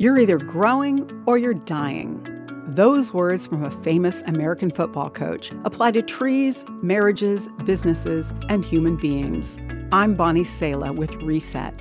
You're 0.00 0.18
either 0.18 0.38
growing 0.38 1.22
or 1.26 1.36
you're 1.36 1.52
dying. 1.52 2.26
Those 2.68 3.12
words 3.12 3.46
from 3.46 3.62
a 3.62 3.70
famous 3.70 4.22
American 4.22 4.70
football 4.70 5.10
coach 5.10 5.52
apply 5.66 5.90
to 5.90 6.00
trees, 6.00 6.64
marriages, 6.80 7.50
businesses, 7.66 8.32
and 8.48 8.64
human 8.64 8.96
beings. 8.96 9.58
I'm 9.92 10.14
Bonnie 10.14 10.42
Sala 10.42 10.90
with 10.94 11.14
Reset. 11.16 11.74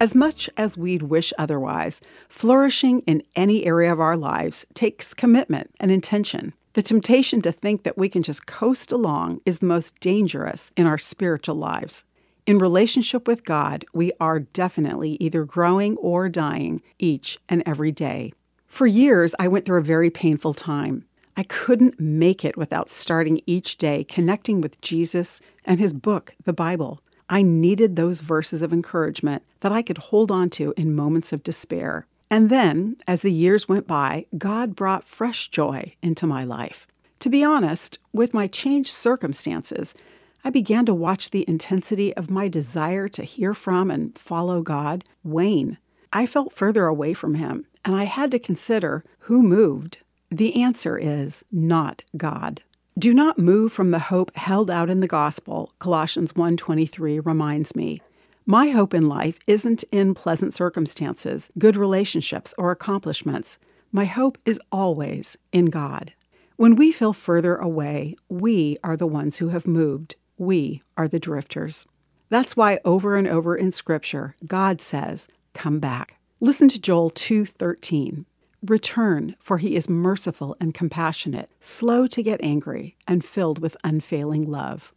As 0.00 0.16
much 0.16 0.50
as 0.56 0.76
we'd 0.76 1.04
wish 1.04 1.32
otherwise, 1.38 2.00
flourishing 2.28 2.98
in 3.02 3.22
any 3.36 3.64
area 3.64 3.92
of 3.92 4.00
our 4.00 4.16
lives 4.16 4.66
takes 4.74 5.14
commitment 5.14 5.70
and 5.78 5.92
intention. 5.92 6.52
The 6.72 6.82
temptation 6.82 7.42
to 7.42 7.52
think 7.52 7.84
that 7.84 7.96
we 7.96 8.08
can 8.08 8.24
just 8.24 8.48
coast 8.48 8.90
along 8.90 9.40
is 9.46 9.60
the 9.60 9.66
most 9.66 10.00
dangerous 10.00 10.72
in 10.76 10.84
our 10.84 10.98
spiritual 10.98 11.54
lives. 11.54 12.04
In 12.46 12.58
relationship 12.58 13.28
with 13.28 13.44
God, 13.44 13.84
we 13.92 14.12
are 14.18 14.40
definitely 14.40 15.16
either 15.20 15.44
growing 15.44 15.96
or 15.98 16.28
dying 16.28 16.80
each 16.98 17.38
and 17.48 17.62
every 17.66 17.92
day. 17.92 18.32
For 18.66 18.86
years, 18.86 19.34
I 19.38 19.48
went 19.48 19.66
through 19.66 19.80
a 19.80 19.84
very 19.84 20.10
painful 20.10 20.54
time. 20.54 21.04
I 21.36 21.42
couldn't 21.44 22.00
make 22.00 22.44
it 22.44 22.56
without 22.56 22.88
starting 22.88 23.40
each 23.46 23.76
day 23.76 24.04
connecting 24.04 24.60
with 24.60 24.80
Jesus 24.80 25.40
and 25.64 25.78
his 25.78 25.92
book, 25.92 26.34
the 26.44 26.52
Bible. 26.52 27.00
I 27.28 27.42
needed 27.42 27.94
those 27.94 28.20
verses 28.20 28.62
of 28.62 28.72
encouragement 28.72 29.42
that 29.60 29.72
I 29.72 29.82
could 29.82 29.98
hold 29.98 30.30
on 30.30 30.50
to 30.50 30.74
in 30.76 30.94
moments 30.94 31.32
of 31.32 31.44
despair. 31.44 32.06
And 32.30 32.48
then, 32.48 32.96
as 33.06 33.22
the 33.22 33.32
years 33.32 33.68
went 33.68 33.86
by, 33.86 34.26
God 34.36 34.74
brought 34.74 35.04
fresh 35.04 35.48
joy 35.48 35.94
into 36.02 36.26
my 36.26 36.44
life. 36.44 36.86
To 37.20 37.28
be 37.28 37.44
honest, 37.44 37.98
with 38.12 38.34
my 38.34 38.46
changed 38.46 38.90
circumstances, 38.90 39.94
I 40.42 40.50
began 40.50 40.86
to 40.86 40.94
watch 40.94 41.30
the 41.30 41.44
intensity 41.46 42.14
of 42.16 42.30
my 42.30 42.48
desire 42.48 43.08
to 43.08 43.24
hear 43.24 43.52
from 43.52 43.90
and 43.90 44.16
follow 44.16 44.62
God 44.62 45.04
wane. 45.22 45.76
I 46.12 46.26
felt 46.26 46.52
further 46.52 46.86
away 46.86 47.12
from 47.12 47.34
Him, 47.34 47.66
and 47.84 47.94
I 47.94 48.04
had 48.04 48.30
to 48.30 48.38
consider 48.38 49.04
who 49.20 49.42
moved. 49.42 49.98
The 50.30 50.62
answer 50.62 50.96
is 50.96 51.44
not 51.52 52.02
God. 52.16 52.62
Do 52.98 53.12
not 53.12 53.38
move 53.38 53.72
from 53.72 53.90
the 53.90 53.98
hope 53.98 54.34
held 54.36 54.70
out 54.70 54.90
in 54.90 55.00
the 55.00 55.06
gospel, 55.06 55.72
Colossians 55.78 56.32
1:23 56.32 57.20
reminds 57.24 57.76
me. 57.76 58.00
My 58.46 58.70
hope 58.70 58.94
in 58.94 59.08
life 59.08 59.38
isn't 59.46 59.84
in 59.92 60.14
pleasant 60.14 60.54
circumstances, 60.54 61.50
good 61.58 61.76
relationships, 61.76 62.54
or 62.56 62.70
accomplishments. 62.70 63.58
My 63.92 64.06
hope 64.06 64.38
is 64.44 64.60
always 64.72 65.36
in 65.52 65.66
God. 65.66 66.12
When 66.56 66.76
we 66.76 66.92
feel 66.92 67.12
further 67.12 67.56
away, 67.56 68.16
we 68.28 68.78
are 68.82 68.96
the 68.96 69.06
ones 69.06 69.38
who 69.38 69.48
have 69.48 69.66
moved. 69.66 70.16
We 70.40 70.82
are 70.96 71.06
the 71.06 71.20
drifters. 71.20 71.84
That's 72.30 72.56
why 72.56 72.80
over 72.82 73.16
and 73.16 73.28
over 73.28 73.54
in 73.54 73.72
scripture, 73.72 74.36
God 74.46 74.80
says, 74.80 75.28
"Come 75.52 75.80
back." 75.80 76.16
Listen 76.40 76.66
to 76.68 76.80
Joel 76.80 77.10
2:13. 77.10 78.24
Return, 78.66 79.36
for 79.38 79.58
he 79.58 79.76
is 79.76 79.90
merciful 79.90 80.56
and 80.58 80.72
compassionate, 80.72 81.50
slow 81.60 82.06
to 82.06 82.22
get 82.22 82.40
angry, 82.42 82.96
and 83.06 83.22
filled 83.22 83.58
with 83.58 83.76
unfailing 83.84 84.46
love. 84.46 84.94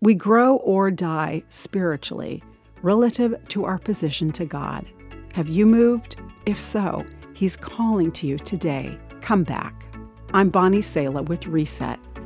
We 0.00 0.14
grow 0.14 0.56
or 0.56 0.90
die 0.90 1.42
spiritually 1.50 2.42
relative 2.80 3.36
to 3.48 3.66
our 3.66 3.78
position 3.78 4.32
to 4.32 4.46
God. 4.46 4.86
Have 5.34 5.50
you 5.50 5.66
moved? 5.66 6.16
If 6.46 6.58
so, 6.58 7.04
he's 7.34 7.54
calling 7.54 8.12
to 8.12 8.26
you 8.26 8.38
today. 8.38 8.98
Come 9.20 9.42
back. 9.42 9.74
I'm 10.32 10.48
Bonnie 10.48 10.80
Sala 10.80 11.22
with 11.22 11.46
Reset. 11.46 12.00